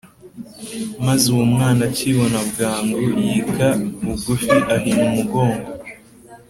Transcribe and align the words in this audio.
Maze 1.05 1.25
uwo 1.33 1.43
mwana 1.53 1.81
akibona 1.89 2.39
bwangu, 2.49 2.99
Yika 3.25 3.69
bugufi 4.03 4.55
ahina 4.75 5.03
umugongo 5.11 5.69